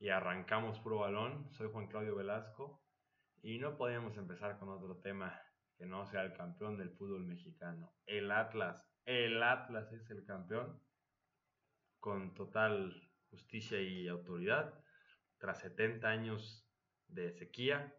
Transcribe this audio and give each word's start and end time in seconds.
y 0.00 0.10
arrancamos 0.10 0.78
puro 0.80 0.98
balón. 0.98 1.50
Soy 1.52 1.70
Juan 1.70 1.88
Claudio 1.88 2.16
Velasco 2.16 2.82
y 3.42 3.58
no 3.58 3.76
podíamos 3.76 4.16
empezar 4.16 4.58
con 4.58 4.68
otro 4.68 4.96
tema 4.98 5.40
que 5.76 5.86
no 5.86 6.06
sea 6.06 6.22
el 6.22 6.32
campeón 6.32 6.76
del 6.76 6.90
fútbol 6.90 7.24
mexicano. 7.24 7.94
El 8.06 8.30
Atlas. 8.30 8.84
El 9.04 9.42
Atlas 9.42 9.92
es 9.92 10.08
el 10.10 10.24
campeón 10.24 10.80
con 12.00 12.34
total 12.34 13.10
justicia 13.30 13.80
y 13.80 14.08
autoridad. 14.08 14.74
Tras 15.38 15.60
70 15.60 16.08
años 16.08 16.68
de 17.06 17.32
sequía, 17.32 17.94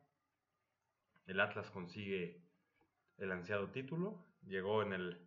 el 1.26 1.40
Atlas 1.40 1.70
consigue 1.72 2.44
el 3.18 3.32
ansiado 3.32 3.72
título. 3.72 4.26
Llegó 4.44 4.82
en 4.84 4.94
el 4.94 5.26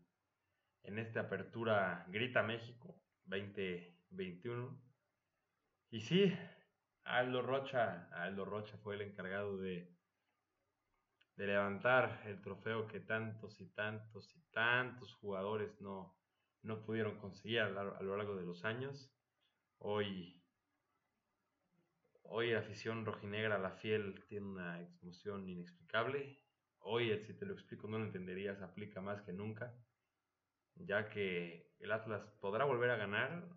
en 0.84 0.98
esta 0.98 1.20
apertura 1.20 2.04
Grita 2.09 2.43
México 2.43 3.00
2021. 3.27 4.82
Y 5.91 6.00
sí, 6.00 6.32
Aldo 7.04 7.42
Rocha, 7.42 8.08
Aldo 8.12 8.44
Rocha 8.44 8.76
fue 8.79 8.94
el 8.94 9.02
encargado 9.02 9.56
de, 9.58 9.93
de 11.36 11.46
levantar 11.46 12.22
el 12.26 12.40
trofeo 12.40 12.86
que 12.86 13.00
tantos 13.00 13.60
y 13.60 13.66
tantos 13.70 14.34
y 14.36 14.40
tantos 14.52 15.14
jugadores 15.14 15.80
no, 15.80 16.16
no 16.62 16.82
pudieron 16.84 17.18
conseguir 17.18 17.60
a, 17.60 17.68
lo 17.68 18.16
largo 18.16 18.36
de 18.36 18.44
los 18.44 18.64
años. 18.64 19.12
Hoy, 19.79 20.40
hoy 22.22 22.50
la 22.52 22.60
afición 22.60 23.04
rojinegra, 23.04 23.58
la 23.58 23.72
fiel, 23.72 24.24
tiene 24.29 24.46
una 24.46 24.80
emoción 24.80 25.48
inexplicable. 25.48 26.40
Hoy, 26.79 27.16
si 27.26 27.34
te 27.34 27.46
lo 27.46 27.54
explico, 27.54 27.88
no 27.88 27.98
lo 27.98 28.04
entenderías, 28.04 28.60
aplica 28.62 29.00
más 29.00 29.22
que 29.22 29.32
nunca, 29.32 29.74
ya 30.74 31.08
que 31.08 31.72
el 31.79 31.93
Atlas 31.93 32.24
podrá 32.41 32.64
volver 32.64 32.91
a 32.91 32.96
ganar 32.96 33.48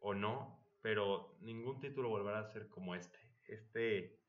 o 0.00 0.14
no, 0.14 0.61
pero 0.82 1.36
ningún 1.40 1.80
título 1.80 2.08
volverá 2.08 2.40
a 2.40 2.52
ser 2.52 2.68
como 2.68 2.94
este. 2.94 3.18
Este, 3.46 4.20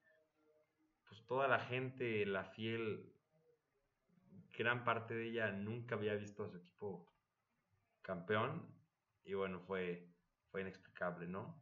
pues 1.08 1.26
toda 1.26 1.48
la 1.48 1.60
gente, 1.60 2.26
la 2.26 2.45
fiel, 2.45 3.12
gran 4.58 4.84
parte 4.84 5.16
de 5.16 5.30
ella 5.30 5.52
nunca 5.52 5.95
había 5.95 6.16
visto 6.16 6.45
a 6.45 6.50
su 6.50 6.58
equipo 6.58 7.12
campeón 8.02 8.72
y 9.23 9.34
bueno, 9.34 9.60
fue, 9.62 10.08
fue 10.52 10.62
inexplicable, 10.62 11.28
¿no? 11.28 11.60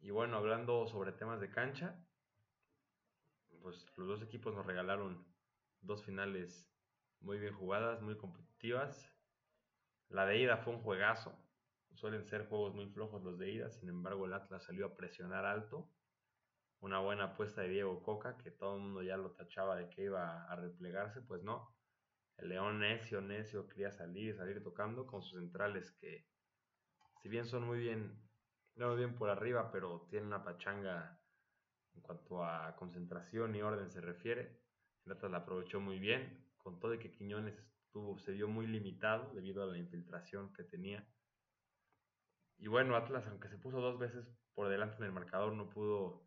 Y 0.00 0.10
bueno, 0.10 0.36
hablando 0.36 0.86
sobre 0.88 1.12
temas 1.12 1.40
de 1.40 1.50
cancha, 1.50 2.04
pues 3.60 3.86
los 3.96 4.08
dos 4.08 4.22
equipos 4.22 4.54
nos 4.54 4.66
regalaron 4.66 5.24
dos 5.80 6.04
finales 6.04 6.68
muy 7.20 7.38
bien 7.38 7.54
jugadas, 7.54 8.02
muy 8.02 8.16
competitivas. 8.16 9.08
La 10.08 10.26
de 10.26 10.38
ida 10.38 10.56
fue 10.56 10.74
un 10.74 10.82
juegazo, 10.82 11.32
Suelen 11.94 12.24
ser 12.26 12.48
juegos 12.48 12.74
muy 12.74 12.86
flojos 12.88 13.22
los 13.22 13.38
de 13.38 13.50
ida, 13.50 13.70
sin 13.70 13.88
embargo 13.88 14.26
el 14.26 14.32
Atlas 14.32 14.64
salió 14.64 14.86
a 14.86 14.96
presionar 14.96 15.44
alto. 15.44 15.88
Una 16.80 16.98
buena 16.98 17.24
apuesta 17.24 17.62
de 17.62 17.68
Diego 17.68 18.02
Coca, 18.02 18.36
que 18.38 18.50
todo 18.50 18.76
el 18.76 18.82
mundo 18.82 19.02
ya 19.02 19.16
lo 19.16 19.30
tachaba 19.32 19.76
de 19.76 19.88
que 19.88 20.04
iba 20.04 20.44
a 20.44 20.56
replegarse, 20.56 21.22
pues 21.22 21.42
no. 21.42 21.76
El 22.38 22.48
León 22.48 22.80
necio, 22.80 23.20
necio, 23.20 23.68
quería 23.68 23.92
salir 23.92 24.30
y 24.30 24.36
salir 24.36 24.62
tocando 24.64 25.06
con 25.06 25.22
sus 25.22 25.38
centrales 25.38 25.92
que, 25.92 26.26
si 27.22 27.28
bien 27.28 27.46
son 27.46 27.64
muy 27.64 27.78
bien, 27.78 28.20
no 28.74 28.88
muy 28.88 28.96
bien 28.96 29.14
por 29.14 29.30
arriba, 29.30 29.70
pero 29.70 30.06
tienen 30.10 30.26
una 30.26 30.42
pachanga 30.42 31.20
en 31.94 32.00
cuanto 32.00 32.42
a 32.42 32.74
concentración 32.74 33.54
y 33.54 33.62
orden 33.62 33.90
se 33.92 34.00
refiere. 34.00 34.60
El 35.04 35.12
Atlas 35.12 35.30
la 35.30 35.38
aprovechó 35.38 35.78
muy 35.78 36.00
bien, 36.00 36.50
con 36.56 36.80
todo 36.80 36.94
y 36.94 36.98
que 36.98 37.12
Quiñones 37.12 37.58
estuvo, 37.92 38.18
se 38.18 38.32
vio 38.32 38.48
muy 38.48 38.66
limitado 38.66 39.32
debido 39.34 39.62
a 39.62 39.66
la 39.66 39.78
infiltración 39.78 40.52
que 40.52 40.64
tenía 40.64 41.06
y 42.62 42.68
bueno, 42.68 42.94
Atlas, 42.94 43.26
aunque 43.26 43.48
se 43.48 43.58
puso 43.58 43.80
dos 43.80 43.98
veces 43.98 44.24
por 44.54 44.68
delante 44.68 44.98
en 44.98 45.02
el 45.02 45.10
marcador, 45.10 45.52
no 45.52 45.68
pudo, 45.68 46.24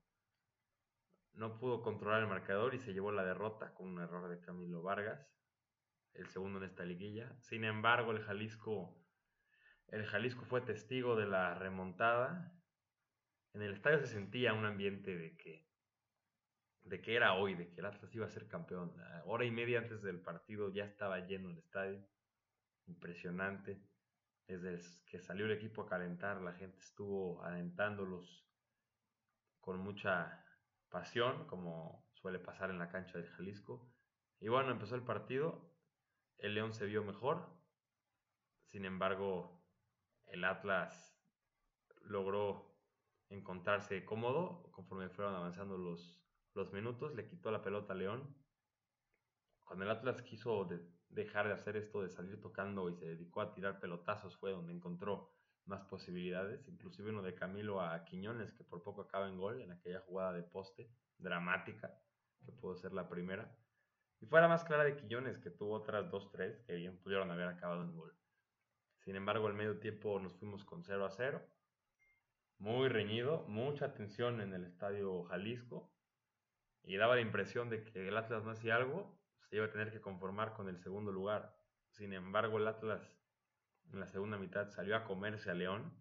no 1.31 1.57
pudo 1.57 1.81
controlar 1.81 2.23
el 2.23 2.27
marcador 2.27 2.75
y 2.75 2.79
se 2.81 2.91
llevó 2.91 3.13
la 3.13 3.23
derrota 3.23 3.73
con 3.73 3.87
un 3.87 4.01
error 4.01 4.27
de 4.27 4.41
Camilo 4.41 4.81
Vargas, 4.81 5.25
el 6.13 6.27
segundo 6.27 6.57
en 6.57 6.65
esta 6.65 6.83
liguilla. 6.83 7.33
Sin 7.39 7.63
embargo, 7.63 8.11
el 8.11 8.21
Jalisco, 8.21 9.01
el 9.87 10.05
Jalisco 10.05 10.43
fue 10.43 10.59
testigo 10.59 11.15
de 11.15 11.25
la 11.25 11.55
remontada. 11.55 12.53
En 13.53 13.61
el 13.61 13.71
estadio 13.71 13.99
se 13.99 14.07
sentía 14.07 14.53
un 14.53 14.65
ambiente 14.65 15.17
de 15.17 15.37
que, 15.37 15.69
de 16.83 17.01
que 17.01 17.15
era 17.15 17.35
hoy, 17.35 17.55
de 17.55 17.69
que 17.69 17.79
el 17.79 17.85
Atlas 17.85 18.13
iba 18.13 18.25
a 18.25 18.29
ser 18.29 18.49
campeón. 18.49 18.93
Hora 19.23 19.45
y 19.45 19.51
media 19.51 19.79
antes 19.79 20.01
del 20.01 20.19
partido 20.19 20.67
ya 20.67 20.83
estaba 20.83 21.17
lleno 21.21 21.49
el 21.49 21.59
estadio. 21.59 22.05
Impresionante 22.87 23.94
desde 24.47 24.79
que 25.07 25.19
salió 25.19 25.45
el 25.45 25.51
equipo 25.51 25.83
a 25.83 25.89
calentar, 25.89 26.41
la 26.41 26.53
gente 26.53 26.79
estuvo 26.79 27.43
alentándolos 27.43 28.47
con 29.59 29.79
mucha 29.79 30.45
pasión, 30.89 31.47
como 31.47 32.07
suele 32.13 32.39
pasar 32.39 32.69
en 32.69 32.79
la 32.79 32.89
cancha 32.89 33.17
de 33.17 33.27
Jalisco. 33.27 33.91
Y 34.39 34.47
bueno, 34.47 34.71
empezó 34.71 34.95
el 34.95 35.03
partido, 35.03 35.73
el 36.37 36.53
León 36.53 36.73
se 36.73 36.85
vio 36.85 37.03
mejor, 37.03 37.55
sin 38.67 38.85
embargo, 38.85 39.63
el 40.27 40.43
Atlas 40.43 41.17
logró 42.01 42.75
encontrarse 43.29 44.05
cómodo 44.05 44.69
conforme 44.71 45.09
fueron 45.09 45.35
avanzando 45.35 45.77
los, 45.77 46.21
los 46.53 46.71
minutos, 46.73 47.15
le 47.15 47.27
quitó 47.27 47.51
la 47.51 47.63
pelota 47.63 47.93
a 47.93 47.95
León. 47.95 48.35
Cuando 49.63 49.85
el 49.85 49.91
Atlas 49.91 50.21
quiso 50.21 50.65
dejar 51.15 51.47
de 51.47 51.53
hacer 51.53 51.77
esto 51.77 52.01
de 52.01 52.09
salir 52.09 52.39
tocando 52.41 52.89
y 52.89 52.95
se 52.95 53.05
dedicó 53.05 53.41
a 53.41 53.53
tirar 53.53 53.79
pelotazos 53.79 54.35
fue 54.37 54.51
donde 54.51 54.73
encontró 54.73 55.31
más 55.65 55.83
posibilidades, 55.85 56.67
inclusive 56.67 57.09
uno 57.09 57.23
de 57.23 57.33
Camilo 57.33 57.81
a 57.81 58.03
Quiñones 58.05 58.53
que 58.53 58.63
por 58.63 58.83
poco 58.83 59.01
acaba 59.01 59.27
en 59.27 59.37
gol 59.37 59.61
en 59.61 59.71
aquella 59.71 60.01
jugada 60.01 60.33
de 60.33 60.43
poste 60.43 60.91
dramática 61.17 61.97
que 62.45 62.51
pudo 62.51 62.75
ser 62.75 62.93
la 62.93 63.09
primera. 63.09 63.57
Y 64.19 64.27
fue 64.27 64.41
la 64.41 64.47
más 64.47 64.63
clara 64.63 64.83
de 64.83 64.95
Quiñones 64.95 65.39
que 65.39 65.49
tuvo 65.49 65.73
otras 65.73 66.11
dos, 66.11 66.29
tres 66.31 66.61
que 66.67 66.75
bien 66.75 66.97
pudieron 66.99 67.31
haber 67.31 67.47
acabado 67.47 67.81
en 67.81 67.95
gol. 67.95 68.15
Sin 68.99 69.15
embargo, 69.15 69.47
al 69.47 69.53
medio 69.53 69.79
tiempo 69.79 70.19
nos 70.19 70.35
fuimos 70.35 70.63
con 70.63 70.83
0 70.83 71.05
a 71.05 71.09
0. 71.09 71.41
Muy 72.59 72.87
reñido, 72.87 73.43
mucha 73.47 73.93
tensión 73.93 74.41
en 74.41 74.53
el 74.53 74.65
estadio 74.65 75.23
Jalisco. 75.25 75.91
Y 76.83 76.97
daba 76.97 77.15
la 77.15 77.21
impresión 77.21 77.69
de 77.69 77.83
que 77.83 78.07
el 78.07 78.17
Atlas 78.17 78.43
no 78.43 78.51
hacía 78.51 78.75
algo 78.75 79.19
se 79.49 79.55
iba 79.57 79.65
a 79.65 79.71
tener 79.71 79.91
que 79.91 80.01
conformar 80.01 80.53
con 80.53 80.69
el 80.69 80.77
segundo 80.79 81.11
lugar. 81.11 81.55
Sin 81.89 82.13
embargo, 82.13 82.57
el 82.57 82.67
Atlas 82.67 83.01
en 83.91 83.99
la 83.99 84.07
segunda 84.07 84.37
mitad 84.37 84.69
salió 84.69 84.95
a 84.95 85.03
comerse 85.03 85.49
a 85.51 85.53
León. 85.53 85.93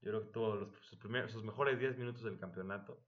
Yo 0.00 0.10
creo 0.10 0.22
que 0.22 0.32
tuvo 0.32 0.54
los, 0.56 1.32
sus, 1.32 1.42
mejores 1.44 1.78
10 1.78 1.98
minutos 1.98 2.22
del 2.22 2.38
campeonato, 2.38 3.02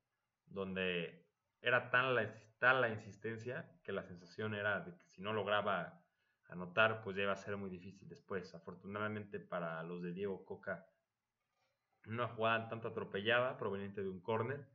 donde 0.46 1.26
era 1.60 1.90
tan 1.90 2.14
la, 2.14 2.34
tal 2.58 2.80
la 2.80 2.88
insistencia 2.88 3.70
que 3.84 3.92
la 3.92 4.02
sensación 4.02 4.54
era 4.54 4.80
de 4.80 4.96
que 4.96 5.06
si 5.06 5.20
no 5.20 5.32
lograba 5.32 6.02
anotar, 6.48 7.02
pues 7.02 7.16
ya 7.16 7.24
iba 7.24 7.32
a 7.32 7.36
ser 7.36 7.56
muy 7.56 7.70
difícil 7.70 8.08
después. 8.08 8.54
Afortunadamente 8.54 9.38
para 9.38 9.82
los 9.82 10.02
de 10.02 10.12
Diego 10.12 10.44
Coca, 10.44 10.86
una 12.06 12.28
jugada 12.28 12.68
tanto 12.68 12.88
atropellada 12.88 13.58
proveniente 13.58 14.02
de 14.02 14.08
un 14.08 14.20
córner, 14.20 14.66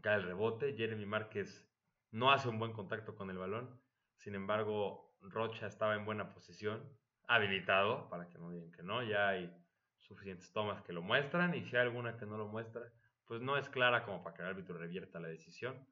cae 0.00 0.16
el 0.16 0.24
rebote, 0.24 0.74
Jeremy 0.74 1.06
Márquez 1.06 1.71
no 2.12 2.30
hace 2.30 2.48
un 2.48 2.58
buen 2.58 2.72
contacto 2.72 3.16
con 3.16 3.30
el 3.30 3.38
balón. 3.38 3.80
Sin 4.16 4.34
embargo, 4.34 5.16
Rocha 5.20 5.66
estaba 5.66 5.94
en 5.96 6.04
buena 6.04 6.28
posición, 6.30 6.82
habilitado, 7.26 8.08
para 8.08 8.28
que 8.28 8.38
no 8.38 8.50
digan 8.50 8.70
que 8.70 8.82
no, 8.82 9.02
ya 9.02 9.28
hay 9.28 9.52
suficientes 9.98 10.52
tomas 10.52 10.82
que 10.82 10.92
lo 10.92 11.02
muestran 11.02 11.54
y 11.54 11.64
si 11.64 11.76
hay 11.76 11.82
alguna 11.82 12.16
que 12.16 12.26
no 12.26 12.36
lo 12.36 12.46
muestra, 12.46 12.82
pues 13.24 13.40
no 13.40 13.56
es 13.56 13.68
clara 13.68 14.04
como 14.04 14.22
para 14.22 14.36
que 14.36 14.42
el 14.42 14.48
árbitro 14.48 14.76
revierta 14.76 15.20
la 15.20 15.28
decisión. 15.28 15.86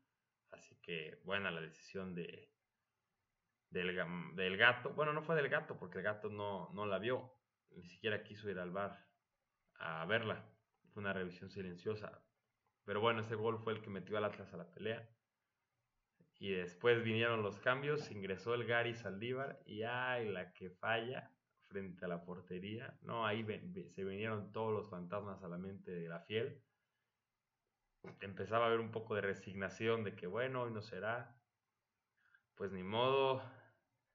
Así 0.51 0.77
que 0.83 1.21
buena 1.25 1.51
la 1.51 1.61
decisión 1.61 2.15
de, 2.15 2.53
del, 3.71 4.57
gato. 4.57 4.91
Bueno, 4.91 5.13
no 5.13 5.23
fue 5.23 5.37
del 5.37 5.49
gato 5.49 5.79
porque 5.79 5.99
el 5.99 6.05
gato 6.05 6.29
no, 6.29 6.71
no 6.75 6.87
la 6.87 6.99
vio, 6.99 7.33
ni 7.71 7.85
siquiera 7.85 8.23
quiso 8.23 8.51
ir 8.51 8.59
al 8.59 8.73
bar 8.73 9.07
a 9.77 10.05
verla. 10.07 10.45
Fue 10.93 11.01
una 11.01 11.13
revisión 11.13 11.51
silenciosa. 11.51 12.21
Pero 12.85 13.01
bueno, 13.01 13.21
ese 13.21 13.37
gol 13.37 13.59
fue 13.61 13.73
el 13.73 13.81
que 13.81 13.91
metió 13.91 14.19
al 14.19 14.25
Atlas 14.25 14.53
a 14.53 14.57
la 14.57 14.69
pelea. 14.69 15.09
Y 16.41 16.53
después 16.53 17.05
vinieron 17.05 17.43
los 17.43 17.59
cambios, 17.59 18.11
ingresó 18.11 18.55
el 18.55 18.65
Gary 18.65 18.95
Saldívar 18.95 19.61
y 19.67 19.83
ay, 19.83 20.27
la 20.31 20.55
que 20.55 20.71
falla 20.71 21.31
frente 21.69 22.07
a 22.07 22.09
la 22.09 22.25
portería. 22.25 22.99
No, 23.03 23.27
ahí 23.27 23.45
se 23.95 24.05
vinieron 24.05 24.51
todos 24.51 24.73
los 24.73 24.89
fantasmas 24.89 25.43
a 25.43 25.49
la 25.49 25.59
mente 25.59 25.91
de 25.91 26.09
la 26.09 26.21
fiel. 26.21 26.65
Empezaba 28.23 28.65
a 28.65 28.69
haber 28.69 28.81
un 28.81 28.91
poco 28.91 29.15
de 29.15 29.21
resignación 29.21 30.03
de 30.03 30.17
que 30.17 30.27
bueno, 30.27 30.63
hoy 30.63 30.73
no 30.73 30.81
será. 30.81 31.39
Pues 32.55 32.73
ni 32.73 32.83
modo, 32.83 33.43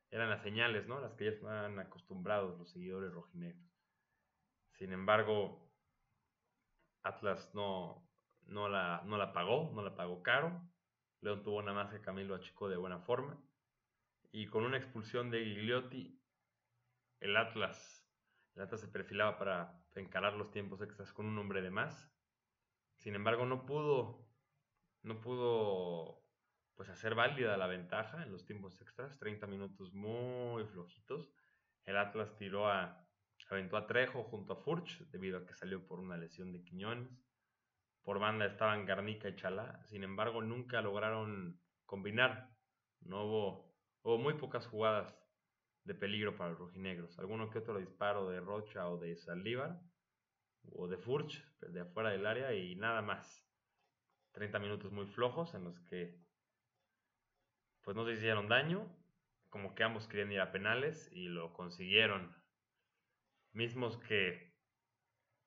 eran 0.09 0.31
las 0.31 0.41
señales, 0.41 0.87
¿no? 0.87 0.99
Las 0.99 1.13
que 1.13 1.25
ya 1.25 1.31
estaban 1.31 1.77
acostumbrados 1.77 2.57
los 2.57 2.71
seguidores 2.71 3.11
rojinegros. 3.13 3.71
Sin 4.71 4.91
embargo, 4.93 5.71
Atlas 7.03 7.53
no, 7.53 8.09
no, 8.47 8.67
la, 8.67 9.03
no 9.05 9.15
la 9.15 9.31
pagó, 9.31 9.71
no 9.75 9.83
la 9.83 9.95
pagó 9.95 10.23
caro 10.23 10.59
León 11.25 11.41
tuvo 11.41 11.61
nada 11.63 11.73
más 11.73 11.91
que 11.91 12.01
Camilo 12.01 12.35
achicó 12.35 12.69
de 12.69 12.77
buena 12.77 12.99
forma. 12.99 13.35
Y 14.31 14.45
con 14.45 14.63
una 14.63 14.77
expulsión 14.77 15.31
de 15.31 15.43
Gigliotti, 15.43 16.21
el 17.19 17.35
Atlas, 17.35 18.07
el 18.53 18.61
Atlas 18.61 18.81
se 18.81 18.87
perfilaba 18.87 19.39
para 19.39 19.83
encarar 19.95 20.33
los 20.33 20.51
tiempos 20.51 20.81
extras 20.81 21.11
con 21.13 21.25
un 21.25 21.37
hombre 21.39 21.63
de 21.63 21.71
más. 21.71 22.11
Sin 22.97 23.15
embargo, 23.15 23.45
no 23.47 23.65
pudo, 23.65 24.29
no 25.01 25.19
pudo 25.19 26.21
pues 26.75 26.89
hacer 26.89 27.15
válida 27.15 27.57
la 27.57 27.67
ventaja 27.67 28.21
en 28.21 28.31
los 28.31 28.45
tiempos 28.45 28.79
extras, 28.79 29.17
30 29.17 29.47
minutos 29.47 29.93
muy 29.93 30.63
flojitos. 30.65 31.33
El 31.85 31.97
Atlas 31.97 32.35
tiró 32.37 32.67
a, 32.67 33.03
aventó 33.49 33.77
a 33.77 33.87
Trejo 33.87 34.25
junto 34.25 34.53
a 34.53 34.57
Furch, 34.57 35.09
debido 35.09 35.39
a 35.39 35.45
que 35.45 35.55
salió 35.55 35.87
por 35.87 35.99
una 35.99 36.17
lesión 36.17 36.51
de 36.51 36.63
Quiñones. 36.63 37.24
Por 38.05 38.19
banda 38.19 38.45
estaban 38.45 38.85
Garnica 38.85 39.27
y 39.27 39.35
Chalá, 39.35 39.83
sin 39.87 40.03
embargo 40.03 40.41
nunca 40.41 40.81
lograron 40.81 41.59
combinar. 41.85 42.49
No 43.01 43.25
hubo, 43.25 43.75
hubo 44.03 44.17
muy 44.19 44.35
pocas 44.35 44.65
jugadas 44.67 45.13
de 45.83 45.95
peligro 45.95 46.37
para 46.37 46.51
los 46.51 46.59
rojinegros. 46.59 47.17
Alguno 47.19 47.49
que 47.49 47.59
otro 47.59 47.79
disparo 47.79 48.29
de 48.29 48.39
Rocha 48.39 48.87
o 48.89 48.97
de 48.97 49.17
Saldívar 49.17 49.81
o 50.71 50.87
de 50.87 50.97
Furch, 50.97 51.43
de 51.59 51.81
afuera 51.81 52.11
del 52.11 52.25
área 52.25 52.53
y 52.53 52.75
nada 52.75 53.01
más. 53.01 53.43
30 54.33 54.59
minutos 54.59 54.91
muy 54.91 55.07
flojos 55.07 55.53
en 55.53 55.63
los 55.63 55.79
que 55.81 56.19
pues 57.81 57.95
no 57.95 58.05
se 58.05 58.13
hicieron 58.13 58.47
daño, 58.47 58.87
como 59.49 59.75
que 59.75 59.83
ambos 59.83 60.07
querían 60.07 60.31
ir 60.31 60.41
a 60.41 60.51
penales 60.51 61.09
y 61.11 61.27
lo 61.27 61.53
consiguieron. 61.53 62.35
Mismos 63.53 63.97
que, 63.99 64.54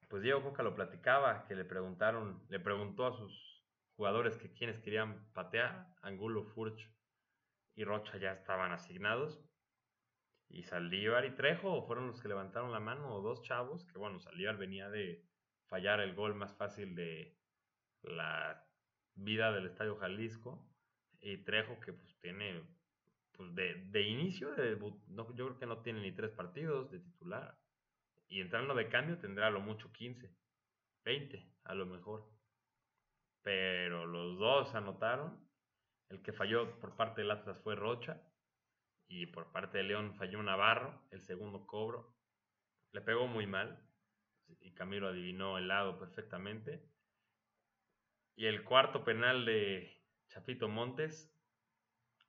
pues 0.09 0.23
Diego 0.23 0.43
Coca 0.43 0.63
lo 0.63 0.75
platicaba, 0.75 1.45
que 1.47 1.55
le 1.55 1.65
preguntaron, 1.65 2.43
le 2.49 2.61
preguntó 2.61 3.07
a 3.07 3.13
sus 3.13 3.65
jugadores 3.97 4.37
que 4.39 4.53
quienes 4.53 4.81
querían 4.81 5.31
patear, 5.33 5.87
Angulo, 6.03 6.45
Furch 6.45 6.91
y 7.75 7.85
Rocha 7.85 8.17
ya 8.17 8.33
estaban 8.33 8.73
asignados. 8.73 9.45
Y 10.51 10.63
Saldívar 10.63 11.27
y 11.27 11.35
Trejo 11.35 11.87
fueron 11.87 12.07
los 12.07 12.23
que 12.23 12.29
levantaron 12.29 12.73
la 12.73 12.81
mano, 12.81 13.21
dos 13.21 13.43
chavos, 13.43 13.85
que 13.85 13.99
bueno, 13.99 14.19
Saldívar 14.19 14.57
venía 14.57 14.89
de 14.89 15.23
fallar 15.67 16.01
el 16.01 16.15
gol 16.15 16.35
más 16.35 16.57
fácil 16.57 16.95
de 16.95 17.37
la 18.03 18.67
vida 19.15 19.53
del 19.53 19.67
Estadio 19.67 19.97
Jalisco 19.97 20.67
y 21.21 21.39
Trejo 21.39 21.79
que 21.81 21.93
pues 21.93 22.19
tiene 22.21 22.63
pues 23.33 23.55
de, 23.55 24.03
inicio 24.03 24.55
de 24.55 24.77
no, 25.09 25.35
yo 25.35 25.47
creo 25.47 25.59
que 25.59 25.67
no 25.67 25.83
tiene 25.83 26.01
ni 26.01 26.13
tres 26.13 26.31
partidos 26.31 26.91
de 26.91 27.01
titular 27.01 27.57
y 28.29 28.41
entrando 28.41 28.75
de 28.75 28.89
cambio 28.89 29.19
tendrá 29.19 29.49
a 29.49 29.51
lo 29.51 29.61
mucho 29.61 29.93
15 29.93 30.31
20 31.05 31.53
a 31.65 31.75
lo 31.75 31.87
mejor. 31.87 32.29
Pero 33.43 34.07
los 34.07 34.39
dos 34.39 34.75
anotaron. 34.75 35.47
El 36.11 36.23
que 36.23 36.33
falló 36.33 36.79
por 36.81 36.97
parte 36.97 37.21
del 37.21 37.31
Atlas 37.31 37.59
fue 37.63 37.75
Rocha 37.75 38.23
y 39.09 39.27
por 39.27 39.53
parte 39.53 39.79
de 39.79 39.85
León 39.85 40.15
falló 40.17 40.43
Navarro 40.43 41.07
el 41.11 41.23
segundo 41.23 41.67
cobro. 41.67 42.15
Le 42.93 43.01
pegó 43.01 43.27
muy 43.27 43.47
mal 43.47 43.87
y 44.61 44.73
Camilo 44.73 45.09
adivinó 45.09 45.59
el 45.59 45.69
lado 45.69 45.99
perfectamente. 45.99 46.83
Y 48.37 48.47
el 48.47 48.65
cuarto 48.65 49.05
penal 49.05 49.45
de 49.45 50.03
Chapito 50.29 50.69
Montes, 50.69 51.35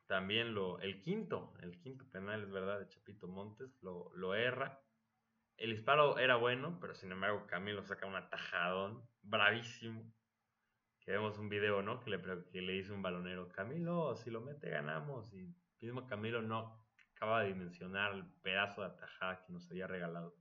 también 0.07 0.53
lo, 0.53 0.79
el 0.79 1.01
quinto, 1.01 1.53
el 1.61 1.79
quinto 1.79 2.09
penal 2.11 2.43
es 2.43 2.51
verdad 2.51 2.79
de 2.79 2.89
Chapito 2.89 3.27
Montes, 3.27 3.77
lo, 3.81 4.11
lo 4.15 4.33
erra. 4.35 4.81
El 5.59 5.71
disparo 5.71 6.17
era 6.17 6.37
bueno, 6.37 6.77
pero 6.79 6.95
sin 6.95 7.11
embargo 7.11 7.45
Camilo 7.45 7.83
saca 7.83 8.05
un 8.07 8.15
atajadón 8.15 9.05
bravísimo. 9.21 10.09
Que 11.01 11.11
vemos 11.11 11.37
un 11.37 11.49
video, 11.49 11.81
¿no? 11.81 11.99
Que 11.99 12.11
le, 12.11 12.21
que 12.51 12.61
le 12.61 12.73
dice 12.73 12.93
un 12.93 13.01
balonero, 13.01 13.49
Camilo, 13.49 14.15
si 14.15 14.31
lo 14.31 14.39
mete 14.39 14.69
ganamos. 14.69 15.33
Y 15.33 15.53
mismo 15.81 16.07
Camilo 16.07 16.41
no 16.41 16.87
acaba 17.13 17.41
de 17.41 17.49
dimensionar 17.49 18.13
el 18.13 18.25
pedazo 18.41 18.81
de 18.81 18.87
atajada 18.87 19.43
que 19.45 19.51
nos 19.51 19.69
había 19.69 19.87
regalado. 19.87 20.33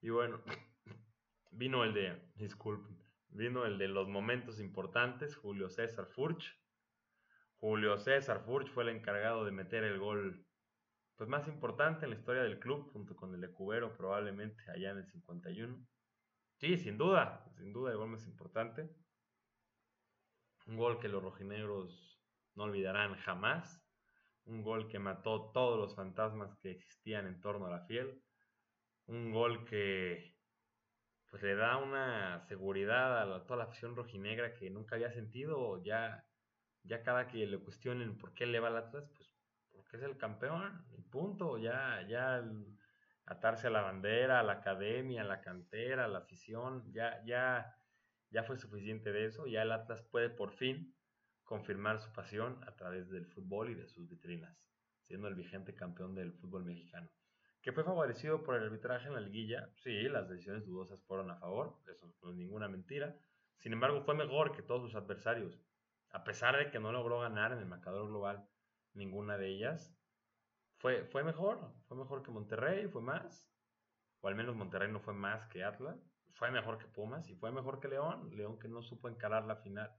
Y 0.00 0.10
bueno, 0.10 0.40
vino 1.50 1.82
el 1.82 1.92
de, 1.92 2.30
disculpen, 2.36 3.02
Vino 3.34 3.64
el 3.64 3.78
de 3.78 3.88
los 3.88 4.08
momentos 4.08 4.60
importantes, 4.60 5.36
Julio 5.36 5.70
César 5.70 6.06
Furch. 6.06 6.54
Julio 7.56 7.98
César 7.98 8.44
Furch 8.44 8.68
fue 8.68 8.82
el 8.84 8.90
encargado 8.90 9.46
de 9.46 9.52
meter 9.52 9.84
el 9.84 9.98
gol 9.98 10.46
pues, 11.16 11.28
más 11.28 11.46
importante 11.48 12.04
en 12.04 12.10
la 12.10 12.16
historia 12.16 12.42
del 12.42 12.58
club, 12.58 12.90
junto 12.92 13.14
con 13.14 13.34
el 13.34 13.40
de 13.40 13.52
Cubero 13.52 13.96
probablemente 13.96 14.62
allá 14.70 14.90
en 14.90 14.98
el 14.98 15.06
51. 15.06 15.86
Sí, 16.56 16.76
sin 16.78 16.98
duda, 16.98 17.44
sin 17.56 17.72
duda 17.72 17.92
el 17.92 17.98
gol 17.98 18.08
más 18.08 18.26
importante. 18.26 18.88
Un 20.66 20.76
gol 20.76 21.00
que 21.00 21.08
los 21.08 21.22
rojinegros 21.22 22.20
no 22.54 22.64
olvidarán 22.64 23.16
jamás. 23.16 23.84
Un 24.44 24.62
gol 24.62 24.88
que 24.88 24.98
mató 24.98 25.50
todos 25.52 25.78
los 25.78 25.94
fantasmas 25.94 26.56
que 26.56 26.70
existían 26.70 27.26
en 27.26 27.40
torno 27.40 27.66
a 27.66 27.70
la 27.70 27.86
fiel. 27.86 28.22
Un 29.06 29.32
gol 29.32 29.64
que 29.64 30.36
pues 31.30 31.42
le 31.42 31.54
da 31.54 31.78
una 31.78 32.40
seguridad 32.40 33.32
a 33.32 33.46
toda 33.46 33.56
la 33.58 33.64
afición 33.64 33.96
rojinegra 33.96 34.54
que 34.54 34.70
nunca 34.70 34.96
había 34.96 35.12
sentido. 35.12 35.82
Ya, 35.82 36.26
ya 36.82 37.02
cada 37.02 37.26
que 37.28 37.46
le 37.46 37.58
cuestionen 37.58 38.18
por 38.18 38.34
qué 38.34 38.46
le 38.46 38.60
va 38.60 38.68
al 38.68 38.76
Atlas, 38.76 39.08
pues 39.16 39.21
porque 39.92 40.06
es 40.06 40.10
el 40.10 40.16
campeón, 40.16 40.86
y 40.96 41.02
punto. 41.02 41.58
Ya, 41.58 42.02
ya 42.08 42.42
atarse 43.26 43.66
a 43.66 43.70
la 43.70 43.82
bandera, 43.82 44.40
a 44.40 44.42
la 44.42 44.54
academia, 44.54 45.20
a 45.20 45.24
la 45.24 45.42
cantera, 45.42 46.06
a 46.06 46.08
la 46.08 46.20
afición, 46.20 46.90
ya, 46.92 47.22
ya, 47.26 47.76
ya 48.30 48.42
fue 48.42 48.56
suficiente 48.56 49.12
de 49.12 49.26
eso. 49.26 49.46
Ya 49.46 49.62
el 49.62 49.70
Atlas 49.70 50.02
puede 50.10 50.30
por 50.30 50.52
fin 50.52 50.96
confirmar 51.44 52.00
su 52.00 52.10
pasión 52.12 52.58
a 52.66 52.74
través 52.74 53.10
del 53.10 53.26
fútbol 53.26 53.70
y 53.70 53.74
de 53.74 53.86
sus 53.86 54.08
vitrinas, 54.08 54.56
siendo 55.02 55.28
el 55.28 55.34
vigente 55.34 55.74
campeón 55.74 56.14
del 56.14 56.32
fútbol 56.32 56.64
mexicano 56.64 57.10
que 57.60 57.70
fue 57.70 57.84
favorecido 57.84 58.42
por 58.42 58.56
el 58.56 58.64
arbitraje 58.64 59.06
en 59.06 59.14
la 59.14 59.20
liguilla. 59.20 59.70
Sí, 59.84 60.08
las 60.08 60.28
decisiones 60.28 60.66
dudosas 60.66 61.00
fueron 61.04 61.30
a 61.30 61.36
favor, 61.36 61.78
eso 61.86 62.12
no 62.20 62.30
es 62.32 62.36
ninguna 62.36 62.66
mentira. 62.66 63.14
Sin 63.58 63.72
embargo, 63.72 64.02
fue 64.02 64.16
mejor 64.16 64.50
que 64.50 64.62
todos 64.62 64.82
sus 64.82 64.96
adversarios. 64.96 65.56
A 66.10 66.24
pesar 66.24 66.56
de 66.56 66.72
que 66.72 66.80
no 66.80 66.90
logró 66.90 67.20
ganar 67.20 67.52
en 67.52 67.58
el 67.58 67.66
marcador 67.66 68.08
global 68.08 68.44
ninguna 68.94 69.38
de 69.38 69.48
ellas, 69.48 69.94
fue, 70.78 71.04
fue 71.06 71.24
mejor. 71.24 71.72
Fue 71.86 71.96
mejor 71.96 72.22
que 72.22 72.30
Monterrey, 72.30 72.88
fue 72.88 73.02
más. 73.02 73.48
O 74.20 74.28
al 74.28 74.34
menos 74.34 74.56
Monterrey 74.56 74.90
no 74.90 75.00
fue 75.00 75.14
más 75.14 75.46
que 75.48 75.64
Atlas. 75.64 75.98
Fue 76.34 76.50
mejor 76.50 76.78
que 76.78 76.86
Pumas 76.86 77.28
y 77.28 77.36
fue 77.36 77.52
mejor 77.52 77.80
que 77.80 77.88
León. 77.88 78.34
León 78.36 78.58
que 78.58 78.68
no 78.68 78.82
supo 78.82 79.08
encarar 79.08 79.44
la 79.44 79.56
final. 79.56 79.90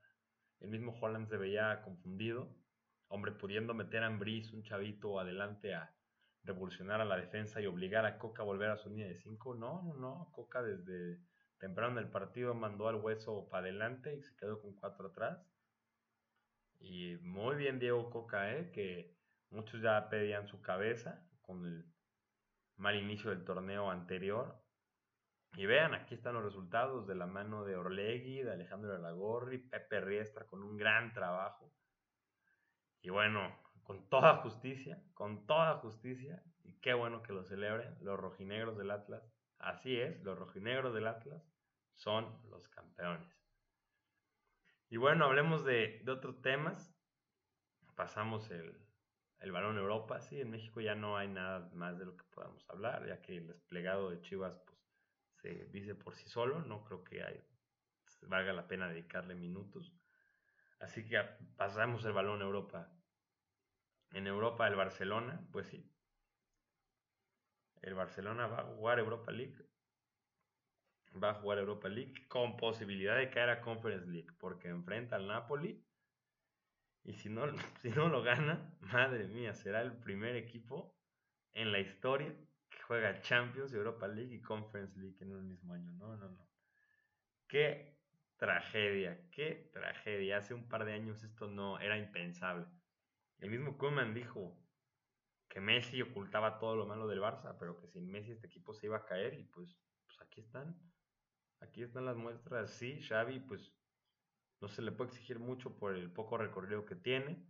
El 0.59 0.69
mismo 0.69 0.97
Holland 0.99 1.27
se 1.27 1.37
veía 1.37 1.81
confundido. 1.83 2.49
Hombre, 3.07 3.31
pudiendo 3.31 3.73
meter 3.73 4.03
a 4.03 4.07
Ambris, 4.07 4.51
un 4.53 4.63
chavito, 4.63 5.19
adelante 5.19 5.75
a, 5.75 5.93
revolucionar 6.43 7.01
a 7.01 7.05
la 7.05 7.17
defensa 7.17 7.61
y 7.61 7.65
obligar 7.65 8.05
a 8.05 8.17
Coca 8.17 8.43
a 8.43 8.45
volver 8.45 8.69
a 8.69 8.77
su 8.77 8.89
línea 8.89 9.07
de 9.07 9.15
5. 9.15 9.55
No, 9.55 9.81
no, 9.83 9.93
no. 9.95 10.29
Coca 10.33 10.61
desde 10.61 11.19
temprano 11.59 11.93
en 11.93 12.05
el 12.05 12.11
partido 12.11 12.53
mandó 12.53 12.87
al 12.87 12.95
hueso 12.95 13.47
para 13.49 13.63
adelante 13.63 14.15
y 14.15 14.21
se 14.21 14.35
quedó 14.35 14.61
con 14.61 14.73
cuatro 14.75 15.07
atrás. 15.07 15.39
Y 16.83 17.15
muy 17.21 17.55
bien 17.55 17.79
Diego 17.79 18.09
Coca, 18.09 18.51
¿eh? 18.51 18.69
que 18.71 19.15
muchos 19.51 19.81
ya 19.81 20.09
pedían 20.09 20.47
su 20.47 20.61
cabeza 20.61 21.25
con 21.41 21.65
el 21.65 21.85
mal 22.75 22.97
inicio 22.97 23.29
del 23.29 23.45
torneo 23.45 23.89
anterior. 23.89 24.61
Y 25.55 25.65
vean, 25.65 25.93
aquí 25.93 26.15
están 26.15 26.33
los 26.33 26.43
resultados 26.43 27.07
de 27.07 27.15
la 27.15 27.25
mano 27.25 27.63
de 27.63 27.77
Orlegui, 27.77 28.41
de 28.41 28.51
Alejandro 28.51 28.93
Aragorri, 28.93 29.59
Pepe 29.59 30.01
Riestra 30.01 30.45
con 30.45 30.61
un 30.61 30.75
gran 30.75 31.13
trabajo. 31.13 31.71
Y 33.01 33.09
bueno, 33.09 33.57
con 33.83 34.09
toda 34.09 34.37
justicia, 34.37 35.01
con 35.13 35.45
toda 35.45 35.77
justicia, 35.77 36.43
y 36.63 36.79
qué 36.81 36.93
bueno 36.93 37.23
que 37.23 37.31
lo 37.31 37.45
celebren 37.45 37.95
los 38.01 38.19
rojinegros 38.19 38.77
del 38.77 38.91
Atlas. 38.91 39.23
Así 39.59 39.97
es, 39.97 40.21
los 40.23 40.37
rojinegros 40.37 40.93
del 40.93 41.07
Atlas 41.07 41.41
son 41.93 42.41
los 42.49 42.67
campeones. 42.67 43.42
Y 44.93 44.97
bueno, 44.97 45.25
hablemos 45.25 45.65
de, 45.65 46.05
otros 46.07 46.39
temas. 46.43 46.93
Pasamos 47.95 48.51
el, 48.51 48.79
el 49.39 49.51
balón 49.51 49.79
Europa. 49.79 50.21
Sí, 50.21 50.39
en 50.39 50.51
México 50.51 50.81
ya 50.81 50.93
no 50.93 51.17
hay 51.17 51.29
nada 51.29 51.67
más 51.73 51.97
de 51.97 52.05
lo 52.05 52.15
que 52.15 52.23
podamos 52.25 52.63
hablar, 52.69 53.07
ya 53.07 53.19
que 53.19 53.37
el 53.37 53.47
desplegado 53.47 54.11
de 54.11 54.21
Chivas 54.21 54.55
pues, 54.67 54.77
se 55.41 55.65
dice 55.71 55.95
por 55.95 56.13
sí 56.13 56.29
solo. 56.29 56.61
No 56.61 56.83
creo 56.83 57.03
que 57.03 57.23
valga 58.27 58.53
la 58.53 58.67
pena 58.67 58.87
dedicarle 58.87 59.33
minutos. 59.33 59.91
Así 60.79 61.03
que 61.09 61.19
pasamos 61.57 62.05
el 62.05 62.13
balón 62.13 62.43
Europa 62.43 62.87
en 64.11 64.27
Europa 64.27 64.67
el 64.67 64.75
Barcelona, 64.75 65.43
pues 65.51 65.69
sí. 65.69 65.91
El 67.81 67.95
Barcelona 67.95 68.45
va 68.45 68.59
a 68.59 68.65
jugar 68.65 68.99
Europa 68.99 69.31
League. 69.31 69.57
Va 71.21 71.31
a 71.31 71.33
jugar 71.35 71.59
Europa 71.59 71.89
League 71.89 72.27
con 72.27 72.57
posibilidad 72.57 73.17
de 73.17 73.29
caer 73.29 73.49
a 73.49 73.61
Conference 73.61 74.09
League 74.09 74.31
porque 74.39 74.69
enfrenta 74.69 75.15
al 75.15 75.27
Napoli. 75.27 75.83
Y 77.03 77.13
si 77.13 77.29
no, 77.29 77.45
si 77.81 77.89
no 77.89 78.09
lo 78.09 78.23
gana, 78.23 78.75
madre 78.81 79.27
mía, 79.27 79.53
será 79.53 79.81
el 79.81 79.93
primer 79.93 80.35
equipo 80.35 80.97
en 81.51 81.71
la 81.71 81.79
historia 81.79 82.33
que 82.69 82.81
juega 82.81 83.21
Champions, 83.21 83.73
Europa 83.73 84.07
League 84.07 84.35
y 84.35 84.41
Conference 84.41 84.99
League 84.99 85.17
en 85.21 85.33
un 85.33 85.47
mismo 85.47 85.73
año. 85.73 85.91
No, 85.93 86.15
no, 86.17 86.29
no. 86.29 86.47
Qué 87.47 87.99
tragedia, 88.37 89.29
qué 89.31 89.69
tragedia. 89.71 90.37
Hace 90.37 90.53
un 90.53 90.67
par 90.67 90.85
de 90.85 90.93
años 90.93 91.23
esto 91.23 91.47
no 91.47 91.79
era 91.79 91.97
impensable. 91.97 92.65
El 93.39 93.51
mismo 93.51 93.77
Koeman 93.77 94.13
dijo 94.13 94.57
que 95.49 95.61
Messi 95.61 96.01
ocultaba 96.01 96.57
todo 96.57 96.75
lo 96.75 96.87
malo 96.87 97.07
del 97.07 97.21
Barça, 97.21 97.55
pero 97.59 97.77
que 97.77 97.87
sin 97.87 98.09
Messi 98.09 98.31
este 98.31 98.47
equipo 98.47 98.73
se 98.73 98.87
iba 98.87 98.97
a 98.97 99.05
caer 99.05 99.35
y 99.35 99.43
pues, 99.43 99.77
pues 100.05 100.19
aquí 100.21 100.41
están. 100.41 100.75
Aquí 101.63 101.81
están 101.81 102.05
las 102.05 102.17
muestras. 102.17 102.71
Sí, 102.71 103.01
Xavi 103.01 103.39
pues 103.39 103.73
No 104.61 104.67
se 104.67 104.81
le 104.81 104.91
puede 104.91 105.11
exigir 105.11 105.39
mucho 105.39 105.77
por 105.77 105.95
el 105.95 106.11
poco 106.11 106.37
recorrido 106.37 106.85
que 106.85 106.95
tiene, 106.95 107.45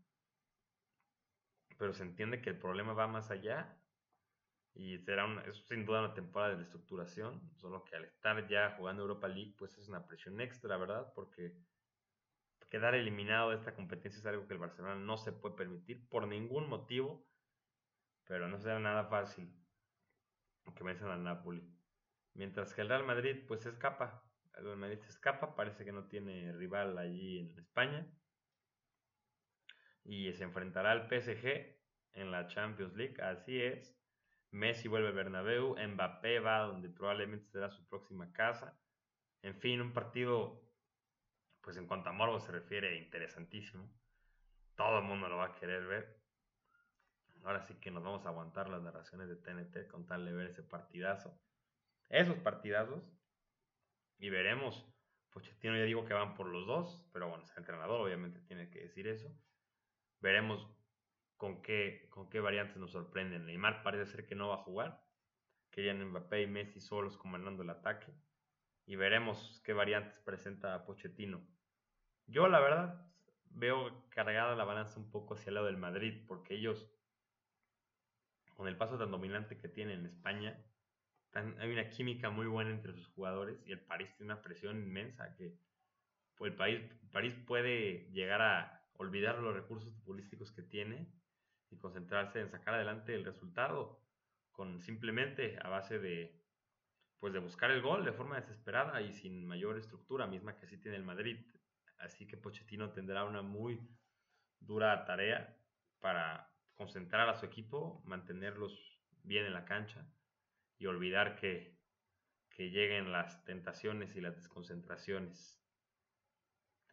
pero 1.77 1.93
se 1.93 2.03
entiende 2.03 2.41
que 2.41 2.51
el 2.51 2.59
problema 2.59 2.93
va 2.93 3.07
más 3.07 3.31
allá 3.31 3.79
y 4.75 4.97
será 4.99 5.25
una, 5.25 5.41
es 5.43 5.65
sin 5.67 5.85
duda 5.85 5.99
una 6.01 6.13
temporada 6.13 6.55
de 6.55 6.63
estructuración, 6.63 7.51
solo 7.57 7.83
que 7.83 7.95
al 7.95 8.05
estar 8.05 8.47
ya 8.47 8.75
jugando 8.77 9.03
Europa 9.03 9.27
League, 9.27 9.55
pues 9.57 9.77
es 9.77 9.87
una 9.89 10.05
presión 10.07 10.39
extra, 10.41 10.77
¿verdad? 10.77 11.11
Porque 11.15 11.57
quedar 12.69 12.95
eliminado 12.95 13.51
de 13.51 13.57
esta 13.57 13.75
competencia 13.75 14.19
es 14.19 14.25
algo 14.25 14.47
que 14.47 14.53
el 14.53 14.59
Barcelona 14.59 14.95
no 14.95 15.17
se 15.17 15.31
puede 15.31 15.55
permitir 15.55 16.07
por 16.09 16.27
ningún 16.27 16.67
motivo, 16.67 17.27
pero 18.25 18.47
no 18.47 18.59
será 18.59 18.79
nada 18.79 19.05
fácil 19.05 19.53
que 20.75 20.83
vencen 20.83 21.09
al 21.09 21.23
Napoli. 21.23 21.82
Mientras 22.33 22.73
que 22.73 22.81
el 22.81 22.89
Real 22.89 23.05
Madrid 23.05 23.43
pues 23.47 23.65
escapa, 23.65 24.23
el 24.57 24.65
Real 24.65 24.77
Madrid 24.77 24.99
se 24.99 25.09
escapa, 25.09 25.55
parece 25.55 25.85
que 25.85 25.91
no 25.91 26.07
tiene 26.07 26.51
rival 26.53 26.97
allí 26.97 27.39
en 27.39 27.57
España 27.59 28.07
y 30.05 30.33
se 30.33 30.43
enfrentará 30.43 30.91
al 30.91 31.07
PSG 31.07 31.77
en 32.13 32.31
la 32.31 32.47
Champions 32.47 32.95
League, 32.95 33.21
así 33.21 33.61
es. 33.61 33.97
Messi 34.51 34.87
vuelve 34.87 35.09
a 35.09 35.11
Bernabéu, 35.11 35.75
Mbappé 35.75 36.39
va 36.39 36.59
donde 36.59 36.89
probablemente 36.89 37.49
será 37.49 37.71
su 37.71 37.87
próxima 37.87 38.31
casa. 38.31 38.77
En 39.41 39.59
fin, 39.59 39.81
un 39.81 39.93
partido, 39.93 40.61
pues 41.61 41.77
en 41.77 41.87
cuanto 41.87 42.09
a 42.09 42.13
morbo 42.13 42.39
se 42.39 42.51
refiere, 42.51 42.97
interesantísimo. 42.97 43.89
Todo 44.75 44.99
el 44.99 45.05
mundo 45.05 45.27
lo 45.27 45.37
va 45.37 45.45
a 45.45 45.55
querer 45.55 45.85
ver. 45.85 46.19
Ahora 47.43 47.61
sí 47.61 47.75
que 47.75 47.91
nos 47.91 48.03
vamos 48.03 48.25
a 48.25 48.29
aguantar 48.29 48.69
las 48.69 48.81
narraciones 48.81 49.27
de 49.27 49.35
TNT 49.35 49.87
con 49.87 50.05
tal 50.05 50.23
de 50.25 50.33
ver 50.33 50.47
ese 50.47 50.63
partidazo. 50.63 51.37
Esos 52.13 52.37
partidazos. 52.37 53.03
Y 54.19 54.29
veremos. 54.29 54.87
Pochettino 55.31 55.75
ya 55.75 55.83
digo 55.83 56.05
que 56.05 56.13
van 56.13 56.35
por 56.35 56.45
los 56.45 56.67
dos, 56.67 57.09
pero 57.11 57.27
bueno, 57.27 57.43
el 57.43 57.57
entrenador 57.57 57.99
obviamente 57.99 58.39
tiene 58.41 58.69
que 58.69 58.81
decir 58.81 59.07
eso. 59.07 59.35
Veremos 60.19 60.69
con 61.37 61.63
qué, 61.63 62.07
con 62.11 62.29
qué 62.29 62.39
variantes 62.39 62.77
nos 62.77 62.91
sorprenden. 62.91 63.47
Neymar 63.47 63.81
parece 63.81 64.05
ser 64.05 64.27
que 64.27 64.35
no 64.35 64.49
va 64.49 64.55
a 64.55 64.63
jugar. 64.63 65.03
Querían 65.71 66.07
Mbappé 66.07 66.43
y 66.43 66.47
Messi 66.47 66.79
solos 66.79 67.17
comandando 67.17 67.63
el 67.63 67.71
ataque. 67.71 68.13
Y 68.85 68.95
veremos 68.95 69.59
qué 69.65 69.73
variantes 69.73 70.19
presenta 70.19 70.85
Pochettino. 70.85 71.41
Yo, 72.27 72.47
la 72.47 72.59
verdad, 72.59 73.11
veo 73.45 74.07
cargada 74.09 74.55
la 74.55 74.65
balanza 74.65 74.99
un 74.99 75.09
poco 75.09 75.33
hacia 75.33 75.49
el 75.49 75.55
lado 75.55 75.65
del 75.65 75.77
Madrid, 75.77 76.25
porque 76.27 76.53
ellos, 76.53 76.87
con 78.53 78.67
el 78.67 78.77
paso 78.77 78.99
tan 78.99 79.09
dominante 79.09 79.57
que 79.57 79.67
tienen 79.67 80.01
en 80.01 80.05
España, 80.05 80.63
hay 81.33 81.71
una 81.71 81.89
química 81.89 82.29
muy 82.29 82.45
buena 82.45 82.69
entre 82.71 82.93
sus 82.93 83.07
jugadores 83.07 83.57
y 83.65 83.71
el 83.71 83.79
París 83.79 84.09
tiene 84.15 84.31
una 84.33 84.41
presión 84.41 84.77
inmensa 84.77 85.33
que 85.35 85.57
pues, 86.35 86.51
el, 86.51 86.57
país, 86.57 86.81
París 87.11 87.33
puede 87.47 88.09
llegar 88.11 88.41
a 88.41 88.87
olvidar 88.97 89.39
los 89.39 89.53
recursos 89.53 89.93
futbolísticos 89.95 90.51
que 90.51 90.61
tiene 90.61 91.11
y 91.71 91.77
concentrarse 91.77 92.39
en 92.39 92.51
sacar 92.51 92.75
adelante 92.75 93.15
el 93.15 93.25
resultado 93.25 93.99
con 94.51 94.79
simplemente 94.81 95.57
a 95.61 95.69
base 95.69 95.97
de 95.99 96.39
pues 97.19 97.31
de 97.31 97.39
buscar 97.39 97.71
el 97.71 97.81
gol 97.81 98.03
de 98.03 98.11
forma 98.11 98.35
desesperada 98.35 99.01
y 99.01 99.13
sin 99.13 99.45
mayor 99.45 99.77
estructura 99.77 100.27
misma 100.27 100.57
que 100.57 100.65
así 100.65 100.77
tiene 100.77 100.97
el 100.97 101.05
Madrid. 101.05 101.37
Así 101.99 102.27
que 102.27 102.35
Pochettino 102.35 102.91
tendrá 102.91 103.23
una 103.23 103.41
muy 103.41 103.79
dura 104.59 105.05
tarea 105.05 105.57
para 106.01 106.53
concentrar 106.75 107.29
a 107.29 107.35
su 107.35 107.45
equipo, 107.45 108.03
mantenerlos 108.05 108.99
bien 109.23 109.45
en 109.45 109.53
la 109.53 109.63
cancha 109.63 110.05
y 110.77 110.85
olvidar 110.85 111.35
que, 111.35 111.77
que 112.49 112.69
lleguen 112.69 113.11
las 113.11 113.43
tentaciones 113.45 114.15
y 114.15 114.21
las 114.21 114.35
desconcentraciones 114.35 115.63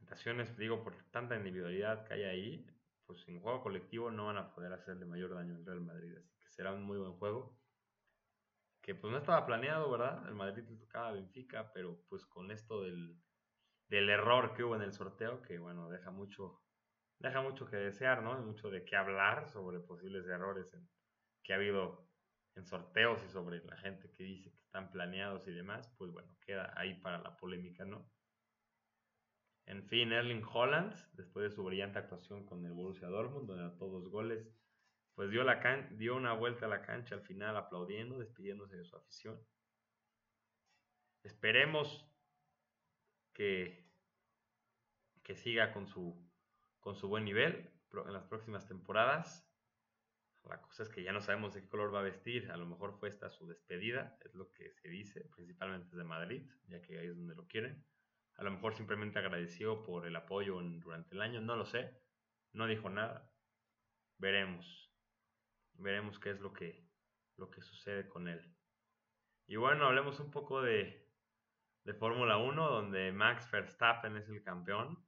tentaciones, 0.01 0.57
digo, 0.57 0.83
por 0.83 0.97
tanta 1.11 1.37
individualidad 1.37 2.05
que 2.05 2.15
hay 2.15 2.25
ahí, 2.25 2.67
pues 3.07 3.27
en 3.29 3.41
juego 3.41 3.63
colectivo 3.63 4.11
no 4.11 4.27
van 4.27 4.39
a 4.39 4.53
poder 4.53 4.73
hacerle 4.73 5.05
mayor 5.05 5.35
daño 5.35 5.55
al 5.55 5.65
Real 5.65 5.81
Madrid. 5.81 6.17
Así 6.17 6.37
que 6.39 6.51
será 6.51 6.73
un 6.73 6.83
muy 6.83 6.99
buen 6.99 7.13
juego. 7.13 7.59
Que 8.83 8.95
pues 8.95 9.13
no 9.13 9.19
estaba 9.19 9.47
planeado, 9.47 9.91
¿verdad? 9.91 10.27
El 10.27 10.35
Madrid 10.35 10.65
le 10.69 10.77
tocaba 10.77 11.09
a 11.09 11.13
Benfica, 11.13 11.71
pero 11.73 12.03
pues 12.09 12.25
con 12.27 12.51
esto 12.51 12.83
del, 12.83 13.21
del 13.89 14.09
error 14.09 14.55
que 14.55 14.65
hubo 14.65 14.75
en 14.75 14.83
el 14.83 14.93
sorteo, 14.93 15.43
que 15.43 15.59
bueno, 15.59 15.91
deja 15.91 16.11
mucho, 16.11 16.63
deja 17.19 17.43
mucho 17.43 17.67
que 17.67 17.77
desear, 17.77 18.23
¿no? 18.23 18.41
Mucho 18.41 18.71
de 18.71 18.85
qué 18.85 18.97
hablar 18.97 19.49
sobre 19.49 19.81
posibles 19.81 20.27
errores 20.27 20.75
que 21.45 21.53
ha 21.53 21.57
habido 21.57 22.10
en 22.57 22.65
sorteos 22.65 23.23
y 23.25 23.29
sobre 23.29 23.65
la 23.65 23.77
gente 23.77 24.11
que 24.13 24.25
dice 24.25 24.51
que 24.51 24.63
están 24.63 24.91
planeados 24.91 25.47
y 25.47 25.53
demás, 25.53 25.89
pues 25.97 26.11
bueno, 26.11 26.37
queda 26.41 26.73
ahí 26.77 26.95
para 26.95 27.19
la 27.19 27.37
polémica, 27.37 27.85
¿no? 27.85 28.11
En 29.67 29.85
fin, 29.85 30.13
Erling 30.13 30.43
Holland, 30.45 30.95
después 31.13 31.49
de 31.49 31.55
su 31.55 31.63
brillante 31.63 31.99
actuación 31.99 32.45
con 32.45 32.65
el 32.65 32.73
Borussia 32.73 33.09
Dortmund, 33.09 33.47
donde 33.47 33.65
a 33.65 33.77
todos 33.77 34.09
goles, 34.09 34.53
pues 35.15 35.31
dio, 35.31 35.45
la 35.45 35.61
dio 35.93 36.17
una 36.17 36.33
vuelta 36.33 36.67
a 36.67 36.69
la 36.69 36.83
cancha 36.83 37.15
al 37.15 37.23
final 37.23 37.57
aplaudiendo, 37.57 38.19
despidiéndose 38.19 38.77
de 38.77 38.85
su 38.85 38.97
afición. 38.97 39.41
Esperemos 41.23 42.11
que, 43.33 43.89
que 45.23 45.37
siga 45.37 45.73
con 45.73 45.87
su, 45.87 46.29
con 46.81 46.97
su 46.97 47.09
buen 47.09 47.25
nivel 47.25 47.71
en 47.93 48.13
las 48.13 48.25
próximas 48.25 48.67
temporadas. 48.67 49.50
La 50.49 50.61
cosa 50.61 50.83
es 50.83 50.89
que 50.89 51.03
ya 51.03 51.13
no 51.13 51.21
sabemos 51.21 51.55
de 51.55 51.63
qué 51.63 51.69
color 51.69 51.95
va 51.95 52.01
a 52.01 52.05
vestir. 52.05 52.51
A 52.51 52.57
lo 52.57 52.67
mejor 52.67 52.99
fue 52.99 53.09
esta 53.09 53.31
su 53.31 53.47
despedida, 53.47 54.17
es 54.25 54.35
lo 54.35 54.51
que 54.51 54.73
se 54.73 54.89
dice, 54.89 55.29
principalmente 55.35 55.97
de 55.97 56.05
Madrid, 56.05 56.51
ya 56.67 56.81
que 56.81 56.99
ahí 56.99 57.07
es 57.09 57.17
donde 57.17 57.35
lo 57.35 57.47
quieren. 57.47 57.85
A 58.35 58.43
lo 58.43 58.51
mejor 58.51 58.75
simplemente 58.75 59.19
agradeció 59.19 59.83
por 59.83 60.07
el 60.07 60.17
apoyo 60.17 60.61
durante 60.63 61.15
el 61.15 61.21
año, 61.21 61.41
no 61.41 61.57
lo 61.57 61.67
sé. 61.67 61.95
No 62.53 62.67
dijo 62.67 62.89
nada. 62.89 63.31
Veremos. 64.19 64.91
Veremos 65.75 66.19
qué 66.19 66.31
es 66.31 66.41
lo 66.41 66.53
que, 66.53 66.89
lo 67.37 67.51
que 67.51 67.63
sucede 67.63 68.09
con 68.09 68.29
él. 68.29 68.55
Y 69.47 69.57
bueno, 69.57 69.87
hablemos 69.87 70.21
un 70.21 70.31
poco 70.31 70.63
de, 70.63 71.07
de 71.85 71.95
Fórmula 71.95 72.39
1, 72.39 72.71
donde 72.71 73.13
Max 73.13 73.51
Verstappen 73.51 74.17
es 74.17 74.29
el 74.29 74.43
campeón. 74.43 75.05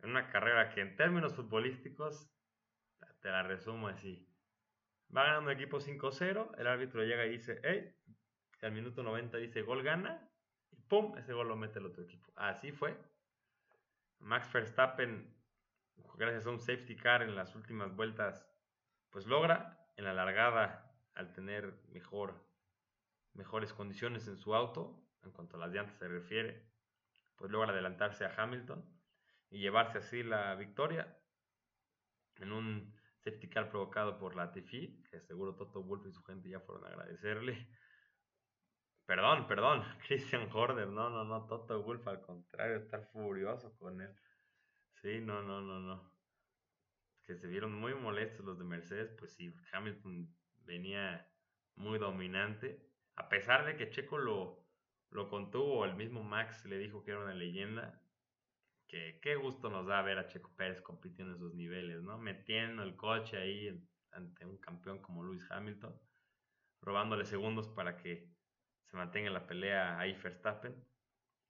En 0.00 0.10
una 0.10 0.28
carrera 0.28 0.70
que 0.70 0.82
en 0.82 0.94
términos 0.94 1.34
futbolísticos, 1.34 2.30
te 3.20 3.30
la 3.30 3.42
resumo 3.42 3.88
así. 3.88 4.27
Va 5.16 5.24
ganando 5.24 5.50
el 5.50 5.56
equipo 5.56 5.80
5-0, 5.80 6.58
el 6.58 6.66
árbitro 6.66 7.02
llega 7.02 7.24
y 7.26 7.30
dice, 7.30 7.60
hey, 7.64 7.94
al 8.62 8.72
minuto 8.72 9.02
90 9.02 9.38
dice 9.38 9.62
gol 9.62 9.82
gana, 9.82 10.28
y 10.70 10.76
¡pum! 10.82 11.16
Ese 11.16 11.32
gol 11.32 11.48
lo 11.48 11.56
mete 11.56 11.78
el 11.78 11.86
otro 11.86 12.02
equipo. 12.02 12.30
Así 12.36 12.72
fue. 12.72 12.96
Max 14.18 14.52
Verstappen, 14.52 15.34
gracias 16.16 16.46
a 16.46 16.50
un 16.50 16.60
safety 16.60 16.96
car 16.96 17.22
en 17.22 17.34
las 17.34 17.54
últimas 17.54 17.94
vueltas, 17.94 18.46
pues 19.10 19.26
logra 19.26 19.86
en 19.96 20.04
la 20.04 20.12
largada, 20.12 20.84
al 21.14 21.32
tener 21.32 21.74
mejor, 21.88 22.46
mejores 23.32 23.72
condiciones 23.72 24.28
en 24.28 24.36
su 24.36 24.54
auto, 24.54 25.02
en 25.22 25.32
cuanto 25.32 25.56
a 25.56 25.60
las 25.60 25.72
llantas 25.72 25.96
se 25.98 26.08
refiere, 26.08 26.68
pues 27.36 27.50
logra 27.50 27.72
adelantarse 27.72 28.24
a 28.24 28.34
Hamilton 28.36 28.84
y 29.50 29.58
llevarse 29.58 29.98
así 29.98 30.22
la 30.22 30.54
victoria 30.54 31.18
en 32.36 32.52
un 32.52 32.97
safety 33.18 33.48
car 33.48 33.70
provocado 33.70 34.18
por 34.18 34.34
la 34.36 34.52
Tifi, 34.52 35.02
que 35.10 35.20
seguro 35.20 35.54
Toto 35.54 35.82
Wolff 35.82 36.06
y 36.06 36.12
su 36.12 36.22
gente 36.22 36.48
ya 36.48 36.60
fueron 36.60 36.84
a 36.84 36.88
agradecerle 36.88 37.68
Perdón, 39.08 39.46
perdón, 39.46 39.82
Christian 40.06 40.50
Horner, 40.52 40.86
no, 40.86 41.08
no, 41.08 41.24
no, 41.24 41.46
Toto 41.46 41.82
Wolf, 41.82 42.06
al 42.06 42.20
contrario, 42.20 42.76
estar 42.76 43.06
furioso 43.06 43.74
con 43.78 44.02
él. 44.02 44.14
Sí, 45.00 45.18
no, 45.22 45.40
no, 45.42 45.62
no, 45.62 45.80
no. 45.80 46.12
Que 47.24 47.34
se 47.34 47.46
vieron 47.46 47.72
muy 47.72 47.94
molestos 47.94 48.44
los 48.44 48.58
de 48.58 48.66
Mercedes, 48.66 49.10
pues 49.18 49.32
sí, 49.32 49.50
Hamilton 49.72 50.28
venía 50.58 51.26
muy 51.76 51.98
dominante. 51.98 52.86
A 53.16 53.30
pesar 53.30 53.64
de 53.64 53.76
que 53.76 53.88
Checo 53.88 54.18
lo, 54.18 54.62
lo 55.08 55.30
contuvo, 55.30 55.86
el 55.86 55.94
mismo 55.94 56.22
Max 56.22 56.66
le 56.66 56.76
dijo 56.76 57.02
que 57.02 57.12
era 57.12 57.20
una 57.20 57.32
leyenda. 57.32 58.02
Que 58.88 59.20
qué 59.20 59.36
gusto 59.36 59.68
nos 59.68 59.86
da 59.86 60.02
ver 60.02 60.18
a 60.18 60.26
Checo 60.26 60.50
Pérez 60.56 60.80
compitiendo 60.80 61.34
en 61.34 61.38
esos 61.38 61.54
niveles, 61.54 62.02
¿no? 62.02 62.18
Metiendo 62.18 62.82
el 62.82 62.96
coche 62.96 63.36
ahí 63.36 63.86
ante 64.12 64.46
un 64.46 64.56
campeón 64.58 65.00
como 65.00 65.22
Lewis 65.22 65.46
Hamilton, 65.50 65.94
robándole 66.80 67.26
segundos 67.26 67.68
para 67.68 67.96
que 67.96 68.28
se 68.86 68.96
mantenga 68.96 69.28
en 69.28 69.34
la 69.34 69.46
pelea 69.46 69.98
ahí 69.98 70.14
Verstappen. 70.14 70.74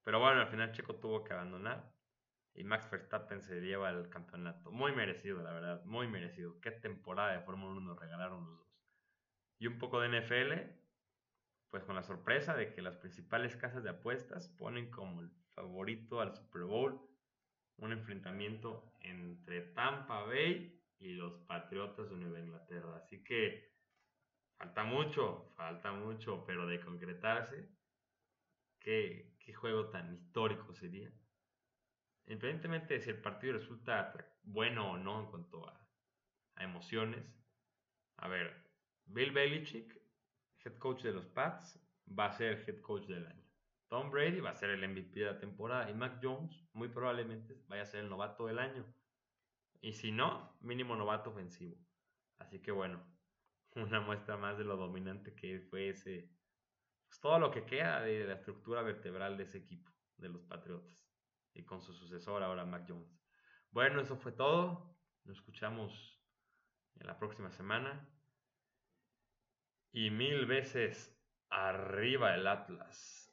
Pero 0.02 0.20
bueno, 0.20 0.40
al 0.40 0.48
final 0.48 0.72
Checo 0.72 0.96
tuvo 0.96 1.22
que 1.22 1.32
abandonar 1.32 1.94
y 2.54 2.64
Max 2.64 2.90
Verstappen 2.90 3.40
se 3.40 3.60
lleva 3.60 3.90
el 3.90 4.08
campeonato. 4.08 4.72
Muy 4.72 4.92
merecido, 4.92 5.40
la 5.42 5.52
verdad, 5.52 5.84
muy 5.84 6.08
merecido. 6.08 6.60
Qué 6.60 6.72
temporada 6.72 7.32
de 7.32 7.40
Fórmula 7.42 7.72
1 7.72 7.80
nos 7.80 8.00
regalaron 8.00 8.44
los 8.44 8.58
dos. 8.58 8.68
Y 9.60 9.68
un 9.68 9.78
poco 9.78 10.00
de 10.00 10.08
NFL, 10.08 10.54
pues 11.70 11.84
con 11.84 11.94
la 11.94 12.02
sorpresa 12.02 12.56
de 12.56 12.72
que 12.72 12.82
las 12.82 12.96
principales 12.96 13.56
casas 13.56 13.84
de 13.84 13.90
apuestas 13.90 14.48
ponen 14.48 14.90
como 14.90 15.20
el 15.20 15.30
favorito 15.54 16.20
al 16.20 16.34
Super 16.34 16.62
Bowl 16.62 17.00
un 17.78 17.92
enfrentamiento 17.92 18.92
entre 19.00 19.62
Tampa 19.72 20.22
Bay 20.22 20.80
y 20.98 21.14
los 21.14 21.32
Patriotas 21.46 22.10
de 22.10 22.16
Nueva 22.16 22.40
Inglaterra. 22.40 22.96
Así 22.96 23.22
que 23.24 23.68
Falta 24.58 24.82
mucho, 24.82 25.52
falta 25.56 25.92
mucho, 25.92 26.44
pero 26.44 26.66
de 26.66 26.80
concretarse, 26.80 27.68
¿qué, 28.80 29.36
qué 29.38 29.54
juego 29.54 29.88
tan 29.90 30.12
histórico 30.14 30.74
sería? 30.74 31.12
independientemente 32.26 32.94
de 32.94 33.00
si 33.00 33.08
el 33.08 33.22
partido 33.22 33.54
resulta 33.54 34.12
bueno 34.42 34.90
o 34.90 34.98
no 34.98 35.20
en 35.20 35.26
cuanto 35.30 35.66
a, 35.66 35.88
a 36.56 36.64
emociones, 36.64 37.24
a 38.18 38.28
ver, 38.28 38.54
Bill 39.06 39.30
Belichick, 39.32 39.98
head 40.62 40.76
coach 40.76 41.02
de 41.04 41.12
los 41.12 41.24
Pats, 41.28 41.80
va 42.06 42.26
a 42.26 42.32
ser 42.32 42.68
head 42.68 42.82
coach 42.82 43.06
del 43.06 43.26
año. 43.26 43.47
Tom 43.88 44.10
Brady 44.10 44.40
va 44.40 44.50
a 44.50 44.54
ser 44.54 44.70
el 44.70 44.86
MVP 44.86 45.20
de 45.20 45.26
la 45.26 45.38
temporada 45.38 45.90
y 45.90 45.94
Mac 45.94 46.18
Jones 46.22 46.68
muy 46.74 46.88
probablemente 46.88 47.62
vaya 47.68 47.82
a 47.82 47.86
ser 47.86 48.00
el 48.00 48.10
novato 48.10 48.46
del 48.46 48.58
año. 48.58 48.84
Y 49.80 49.92
si 49.92 50.12
no, 50.12 50.56
mínimo 50.60 50.94
novato 50.94 51.30
ofensivo. 51.30 51.76
Así 52.38 52.60
que 52.60 52.70
bueno, 52.70 53.02
una 53.76 54.00
muestra 54.00 54.36
más 54.36 54.58
de 54.58 54.64
lo 54.64 54.76
dominante 54.76 55.34
que 55.34 55.60
fue 55.70 55.90
ese, 55.90 56.30
pues 57.06 57.20
todo 57.20 57.38
lo 57.38 57.50
que 57.50 57.64
queda 57.64 58.00
de 58.00 58.24
la 58.26 58.34
estructura 58.34 58.82
vertebral 58.82 59.36
de 59.36 59.44
ese 59.44 59.58
equipo, 59.58 59.90
de 60.16 60.28
los 60.28 60.42
Patriotas, 60.42 60.98
y 61.54 61.64
con 61.64 61.80
su 61.80 61.94
sucesor 61.94 62.42
ahora 62.42 62.66
Mac 62.66 62.84
Jones. 62.86 63.18
Bueno, 63.70 64.00
eso 64.00 64.16
fue 64.16 64.32
todo. 64.32 64.96
Nos 65.24 65.38
escuchamos 65.38 66.18
en 66.96 67.06
la 67.06 67.18
próxima 67.18 67.50
semana. 67.50 68.08
Y 69.92 70.10
mil 70.10 70.46
veces 70.46 71.16
arriba 71.48 72.34
el 72.34 72.46
Atlas. 72.46 73.27